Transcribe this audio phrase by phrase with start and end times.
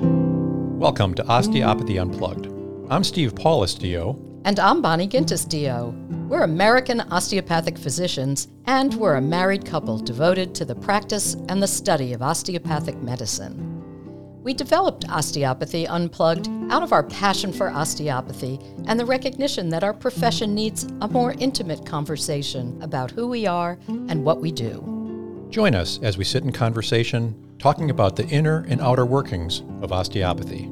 [0.00, 2.46] Welcome to Osteopathy Unplugged.
[2.90, 4.40] I'm Steve Paulus, DO.
[4.46, 6.26] And I'm Bonnie Gintis, DO.
[6.26, 11.66] We're American osteopathic physicians, and we're a married couple devoted to the practice and the
[11.66, 14.42] study of osteopathic medicine.
[14.42, 19.92] We developed Osteopathy Unplugged out of our passion for osteopathy and the recognition that our
[19.92, 25.46] profession needs a more intimate conversation about who we are and what we do.
[25.50, 29.92] Join us as we sit in conversation talking about the inner and outer workings of
[29.92, 30.66] osteopathy.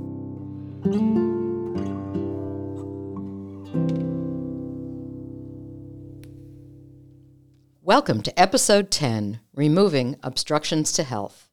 [7.82, 11.51] Welcome to Episode 10 Removing Obstructions to Health.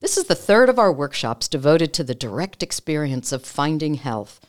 [0.00, 4.40] This is the third of our workshops devoted to the direct experience of finding health.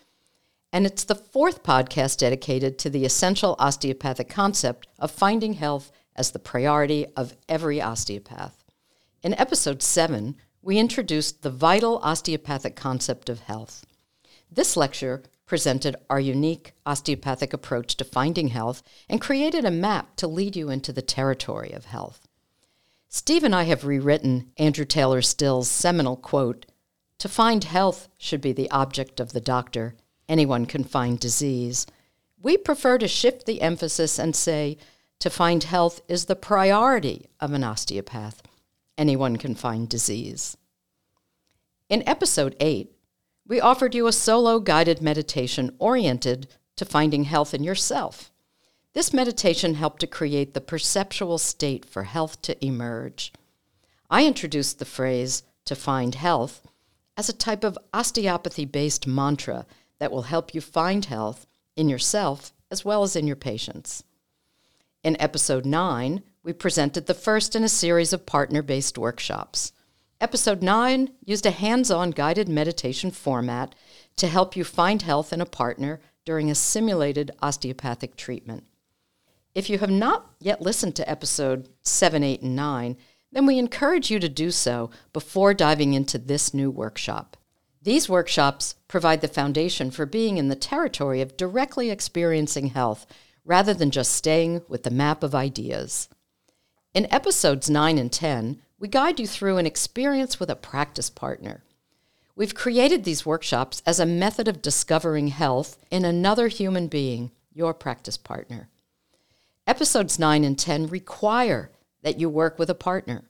[0.71, 6.31] And it's the fourth podcast dedicated to the essential osteopathic concept of finding health as
[6.31, 8.56] the priority of every osteopath.
[9.27, 13.85] In episode 7, we introduced the vital osteopathic concept of health.
[14.49, 20.29] This lecture presented our unique osteopathic approach to finding health and created a map to
[20.29, 22.25] lead you into the territory of health.
[23.09, 26.65] Steve and I have rewritten Andrew Taylor Still's seminal quote
[27.17, 29.97] To find health should be the object of the doctor.
[30.29, 31.85] Anyone can find disease.
[32.41, 34.77] We prefer to shift the emphasis and say
[35.19, 38.41] to find health is the priority of an osteopath.
[38.97, 40.57] Anyone can find disease.
[41.87, 42.91] In episode 8,
[43.47, 48.31] we offered you a solo guided meditation oriented to finding health in yourself.
[48.93, 53.31] This meditation helped to create the perceptual state for health to emerge.
[54.09, 56.61] I introduced the phrase to find health
[57.15, 59.65] as a type of osteopathy based mantra
[59.99, 64.03] that will help you find health in yourself as well as in your patients.
[65.03, 69.73] In episode 9, we presented the first in a series of partner based workshops.
[70.21, 73.75] Episode 9 used a hands on guided meditation format
[74.15, 78.63] to help you find health in a partner during a simulated osteopathic treatment.
[79.53, 82.95] If you have not yet listened to episode 7, 8, and 9,
[83.33, 87.35] then we encourage you to do so before diving into this new workshop.
[87.81, 93.05] These workshops provide the foundation for being in the territory of directly experiencing health
[93.43, 96.07] rather than just staying with the map of ideas.
[96.97, 101.63] In episodes 9 and 10, we guide you through an experience with a practice partner.
[102.35, 107.75] We've created these workshops as a method of discovering health in another human being, your
[107.75, 108.69] practice partner.
[109.67, 111.69] Episodes 9 and 10 require
[112.01, 113.25] that you work with a partner.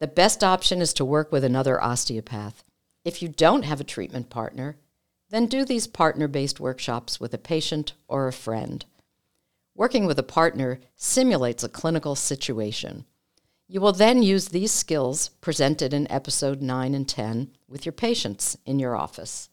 [0.00, 2.64] The best option is to work with another osteopath.
[3.04, 4.78] If you don't have a treatment partner,
[5.30, 8.84] then do these partner based workshops with a patient or a friend.
[9.76, 13.04] Working with a partner simulates a clinical situation.
[13.68, 18.56] You will then use these skills presented in episode 9 and 10 with your patients
[18.64, 19.50] in your office.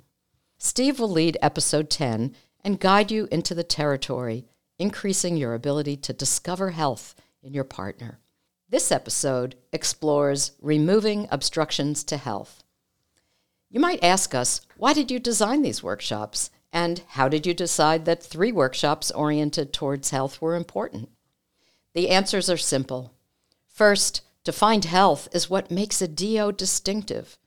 [0.58, 4.46] Steve will lead episode 10 and guide you into the territory
[4.80, 8.20] increasing your ability to discover health in your partner.
[8.70, 12.64] This episode explores removing obstructions to health.
[13.70, 16.50] You might ask us, why did you design these workshops?
[16.74, 21.10] And how did you decide that three workshops oriented towards health were important?
[21.94, 23.14] The answers are simple.
[23.70, 27.38] First, to find health is what makes a DO distinctive.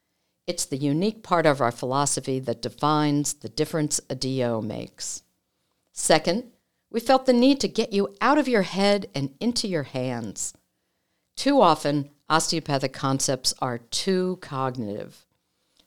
[0.46, 5.24] It's the unique part of our philosophy that defines the difference a DO makes.
[5.92, 6.44] Second,
[6.88, 10.54] we felt the need to get you out of your head and into your hands.
[11.34, 15.26] Too often, osteopathic concepts are too cognitive.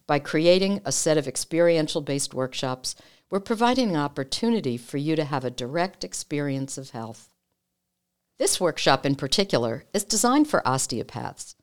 [0.06, 2.96] By creating a set of experiential based workshops,
[3.30, 7.30] we're providing an opportunity for you to have a direct experience of health.
[8.40, 11.56] This workshop in particular is designed for osteopaths.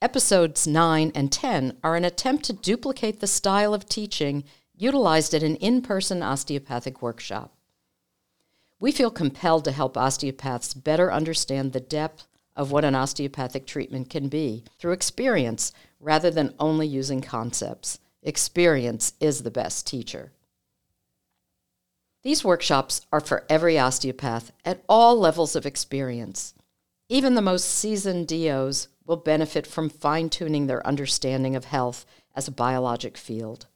[0.00, 4.44] Episodes 9 and 10 are an attempt to duplicate the style of teaching
[4.76, 7.52] utilized at an in person osteopathic workshop.
[8.78, 14.08] We feel compelled to help osteopaths better understand the depth of what an osteopathic treatment
[14.08, 17.98] can be through experience rather than only using concepts.
[18.22, 20.30] Experience is the best teacher.
[22.22, 26.54] These workshops are for every osteopath at all levels of experience.
[27.08, 32.04] Even the most seasoned DOs will benefit from fine tuning their understanding of health
[32.34, 33.66] as a biologic field.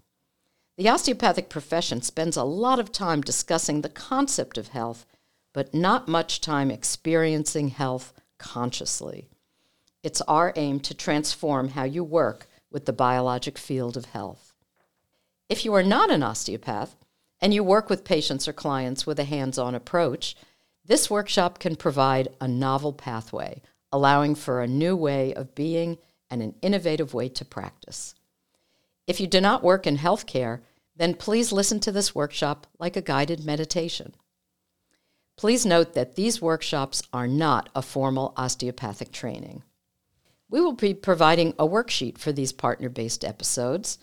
[0.76, 5.06] The osteopathic profession spends a lot of time discussing the concept of health,
[5.52, 9.28] but not much time experiencing health consciously.
[10.02, 14.52] It's our aim to transform how you work with the biologic field of health.
[15.48, 16.96] If you are not an osteopath
[17.42, 20.36] and you work with patients or clients with a hands on approach,
[20.84, 23.60] this workshop can provide a novel pathway,
[23.90, 25.98] allowing for a new way of being
[26.30, 28.14] and an innovative way to practice.
[29.08, 30.60] If you do not work in healthcare,
[30.96, 34.14] then please listen to this workshop like a guided meditation.
[35.36, 39.62] Please note that these workshops are not a formal osteopathic training.
[40.48, 43.98] We will be providing a worksheet for these partner based episodes.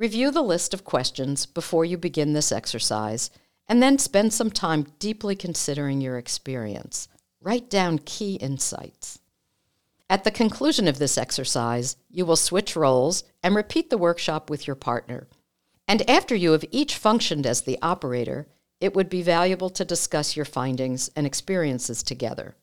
[0.00, 3.30] Review the list of questions before you begin this exercise,
[3.68, 7.06] and then spend some time deeply considering your experience.
[7.38, 9.18] Write down key insights.
[10.08, 14.66] At the conclusion of this exercise, you will switch roles and repeat the workshop with
[14.66, 15.28] your partner.
[15.86, 18.48] And after you have each functioned as the operator,
[18.80, 22.56] it would be valuable to discuss your findings and experiences together.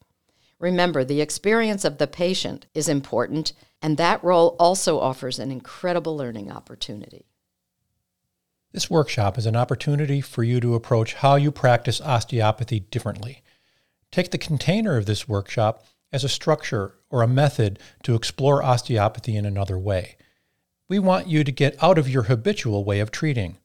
[0.60, 6.18] Remember, the experience of the patient is important, and that role also offers an incredible
[6.18, 7.28] learning opportunity.
[8.72, 13.44] This workshop is an opportunity for you to approach how you practice osteopathy differently.
[14.12, 19.36] Take the container of this workshop as a structure or a method to explore osteopathy
[19.36, 20.18] in another way.
[20.90, 23.58] We want you to get out of your habitual way of treating.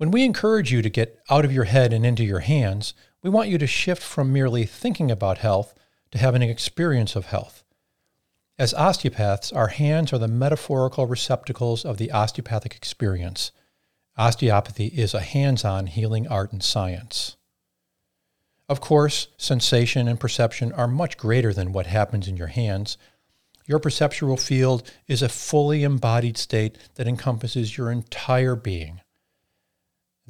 [0.00, 3.28] When we encourage you to get out of your head and into your hands, we
[3.28, 5.74] want you to shift from merely thinking about health
[6.12, 7.64] to having an experience of health.
[8.58, 13.52] As osteopaths, our hands are the metaphorical receptacles of the osteopathic experience.
[14.16, 17.36] Osteopathy is a hands on healing art and science.
[18.70, 22.96] Of course, sensation and perception are much greater than what happens in your hands.
[23.66, 29.02] Your perceptual field is a fully embodied state that encompasses your entire being.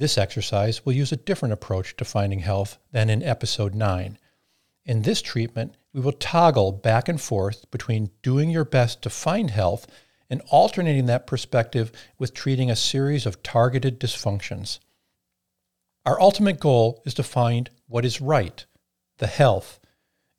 [0.00, 4.17] This exercise will use a different approach to finding health than in episode 9.
[4.87, 9.50] In this treatment, we will toggle back and forth between doing your best to find
[9.50, 9.87] health
[10.31, 14.79] and alternating that perspective with treating a series of targeted dysfunctions.
[16.06, 18.64] Our ultimate goal is to find what is right,
[19.19, 19.81] the health,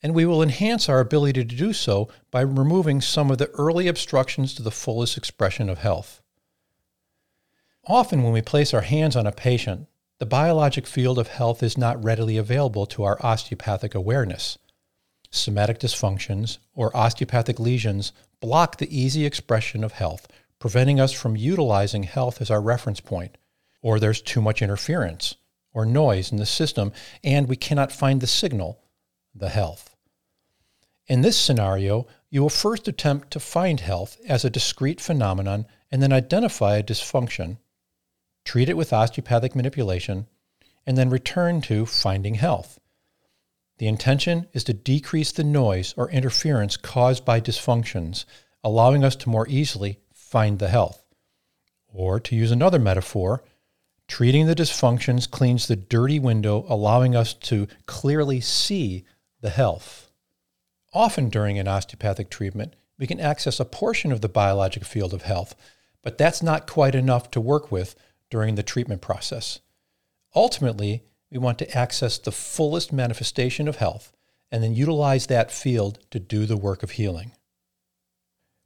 [0.01, 3.87] and we will enhance our ability to do so by removing some of the early
[3.87, 6.23] obstructions to the fullest expression of health.
[7.87, 9.87] Often, when we place our hands on a patient,
[10.19, 14.59] the biologic field of health is not readily available to our osteopathic awareness.
[15.31, 20.27] Somatic dysfunctions or osteopathic lesions block the easy expression of health,
[20.59, 23.35] preventing us from utilizing health as our reference point.
[23.81, 25.35] Or there's too much interference
[25.73, 26.93] or noise in the system,
[27.23, 28.79] and we cannot find the signal,
[29.33, 29.95] the health.
[31.07, 35.99] In this scenario, you will first attempt to find health as a discrete phenomenon and
[35.99, 37.57] then identify a dysfunction
[38.45, 40.27] treat it with osteopathic manipulation,
[40.85, 42.79] and then return to finding health.
[43.77, 48.25] The intention is to decrease the noise or interference caused by dysfunctions,
[48.63, 51.03] allowing us to more easily find the health.
[51.87, 53.43] Or, to use another metaphor,
[54.07, 59.03] treating the dysfunctions cleans the dirty window, allowing us to clearly see
[59.41, 60.11] the health.
[60.93, 65.23] Often during an osteopathic treatment, we can access a portion of the biologic field of
[65.23, 65.55] health,
[66.03, 67.95] but that's not quite enough to work with
[68.31, 69.59] during the treatment process.
[70.35, 74.11] Ultimately, we want to access the fullest manifestation of health
[74.51, 77.33] and then utilize that field to do the work of healing.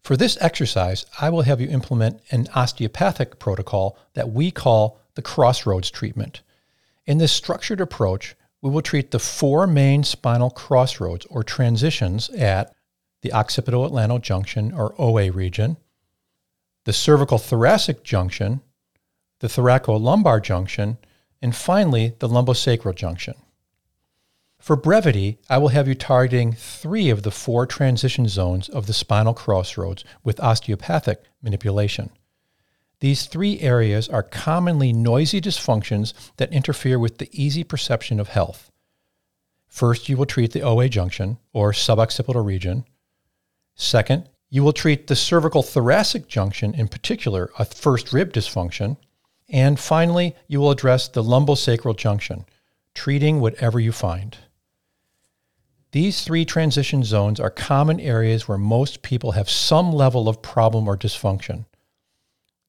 [0.02, 5.22] For this exercise, I will have you implement an osteopathic protocol that we call the
[5.22, 6.42] crossroads treatment.
[7.06, 12.74] In this structured approach, we will treat the four main spinal crossroads or transitions at
[13.22, 15.78] the occipital-atlantal junction or OA region,
[16.84, 18.62] the cervical thoracic junction
[19.40, 20.98] the thoracolumbar junction,
[21.42, 23.36] and finally the lumbosacral junction.
[24.60, 28.94] For brevity, I will have you targeting three of the four transition zones of the
[28.94, 32.10] spinal crossroads with osteopathic manipulation.
[33.00, 38.72] These three areas are commonly noisy dysfunctions that interfere with the easy perception of health.
[39.68, 42.86] First, you will treat the OA junction, or suboccipital region.
[43.76, 48.98] Second, you will treat the cervical thoracic junction, in particular, a first rib dysfunction.
[49.50, 52.46] And finally, you will address the lumbosacral junction,
[52.94, 54.38] treating whatever you find.
[55.92, 60.88] These three transition zones are common areas where most people have some level of problem
[60.88, 61.66] or dysfunction.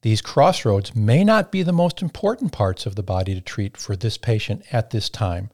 [0.02, 3.97] These crossroads may not be the most important parts of the body to treat for
[3.97, 5.50] this patient at this time,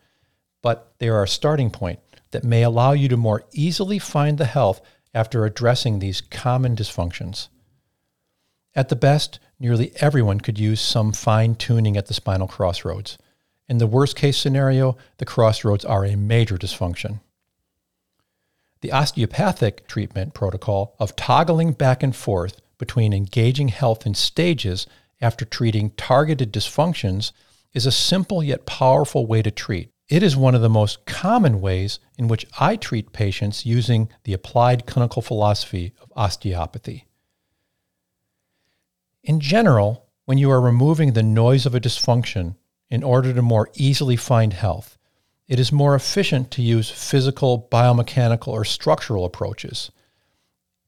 [0.61, 2.01] but they are a starting point
[2.33, 4.83] that may allow you to more easily find the health
[5.15, 7.49] after addressing these common dysfunctions.
[8.75, 13.17] At the best, nearly everyone could use some fine tuning at the spinal crossroads.
[13.69, 17.21] In the worst case scenario, the crossroads are a major dysfunction.
[18.81, 24.89] The osteopathic treatment protocol of toggling back and forth between engaging health in stages
[25.21, 27.31] after treating targeted dysfunctions
[27.73, 29.91] is a simple yet powerful way to treat.
[30.09, 34.33] It is one of the most common ways in which I treat patients using the
[34.33, 37.07] applied clinical philosophy of osteopathy.
[39.25, 42.57] In general, when you are removing the noise of a dysfunction
[42.91, 44.99] in order to more easily find health,
[45.47, 49.93] it is more efficient to use physical, biomechanical, or structural approaches.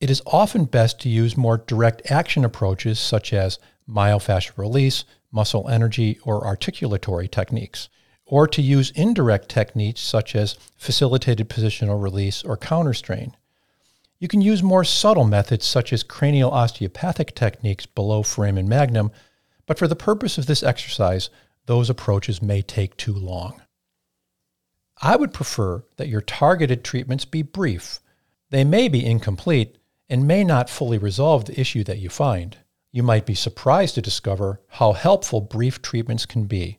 [0.00, 5.68] It is often best to use more direct action approaches such as myofascial release, muscle
[5.68, 7.88] energy, or articulatory techniques,
[8.26, 13.36] or to use indirect techniques such as facilitated positional release or counterstrain.
[14.24, 19.12] You can use more subtle methods such as cranial osteopathic techniques below foramen magnum,
[19.66, 21.28] but for the purpose of this exercise,
[21.66, 23.60] those approaches may take too long.
[25.02, 28.00] I would prefer that your targeted treatments be brief.
[28.48, 29.76] They may be incomplete
[30.08, 32.56] and may not fully resolve the issue that you find.
[32.92, 36.78] You might be surprised to discover how helpful brief treatments can be.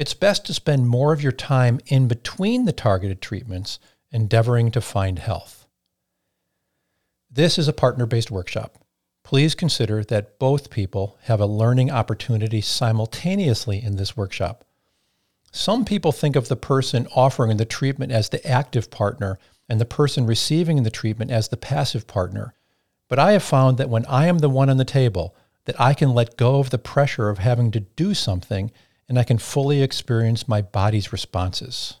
[0.00, 3.78] It's best to spend more of your time in between the targeted treatments
[4.10, 5.65] endeavoring to find health.
[7.36, 8.78] This is a partner based workshop.
[9.22, 14.64] Please consider that both people have a learning opportunity simultaneously in this workshop.
[15.52, 19.38] Some people think of the person offering the treatment as the active partner
[19.68, 22.54] and the person receiving the treatment as the passive partner.
[23.06, 25.92] But I have found that when I am the one on the table, that I
[25.92, 28.72] can let go of the pressure of having to do something
[29.10, 31.98] and I can fully experience my body's responses.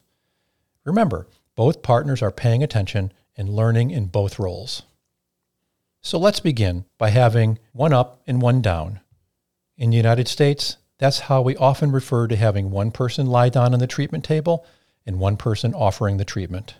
[0.86, 4.84] Remember, both partners are paying attention and learning in both roles.
[6.06, 9.00] So let's begin by having one up and one down.
[9.76, 13.74] In the United States, that's how we often refer to having one person lie down
[13.74, 14.64] on the treatment table
[15.04, 16.76] and one person offering the treatment.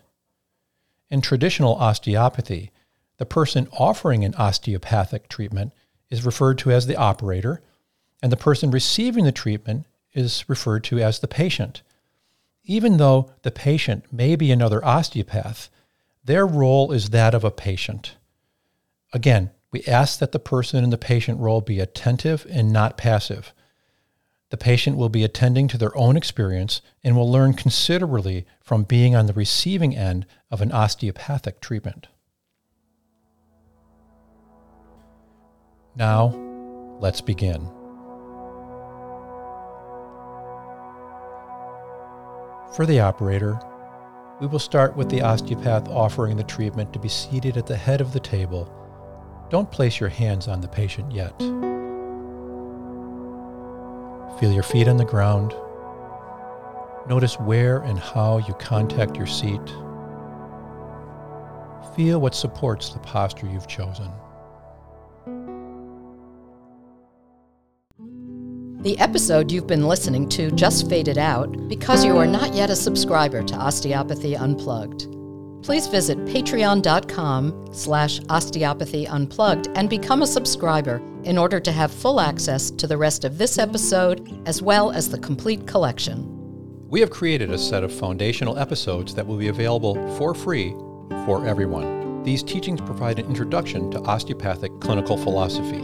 [1.10, 2.70] In traditional osteopathy,
[3.16, 5.72] the person offering an osteopathic treatment
[6.08, 7.60] is referred to as the operator,
[8.22, 11.82] and the person receiving the treatment is referred to as the patient.
[12.62, 15.68] Even though the patient may be another osteopath,
[16.22, 18.14] their role is that of a patient.
[19.16, 23.54] Again, we ask that the person in the patient role be attentive and not passive.
[24.50, 29.16] The patient will be attending to their own experience and will learn considerably from being
[29.16, 32.08] on the receiving end of an osteopathic treatment.
[35.94, 36.26] Now,
[37.00, 37.70] let's begin.
[42.74, 43.58] For the operator,
[44.42, 48.02] we will start with the osteopath offering the treatment to be seated at the head
[48.02, 48.70] of the table.
[49.48, 51.38] Don't place your hands on the patient yet.
[54.40, 55.54] Feel your feet on the ground.
[57.08, 59.60] Notice where and how you contact your seat.
[61.94, 64.10] Feel what supports the posture you've chosen.
[68.82, 72.76] The episode you've been listening to just faded out because you are not yet a
[72.76, 75.15] subscriber to Osteopathy Unplugged.
[75.66, 82.20] Please visit patreon.com slash osteopathy unplugged and become a subscriber in order to have full
[82.20, 86.24] access to the rest of this episode as well as the complete collection.
[86.88, 90.70] We have created a set of foundational episodes that will be available for free
[91.24, 92.22] for everyone.
[92.22, 95.82] These teachings provide an introduction to osteopathic clinical philosophy.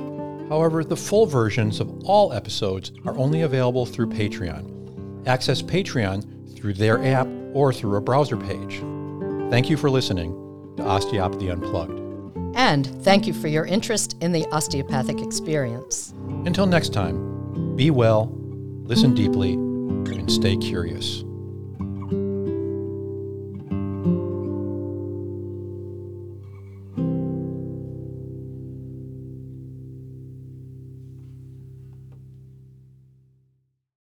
[0.48, 5.26] However, the full versions of all episodes are only available through Patreon.
[5.26, 8.80] Access Patreon through their app or through a browser page.
[9.52, 10.32] Thank you for listening
[10.78, 12.00] to Osteopathy Unplugged.
[12.56, 16.14] And thank you for your interest in the osteopathic experience.
[16.46, 18.34] Until next time, be well,
[18.84, 21.22] listen deeply, and stay curious.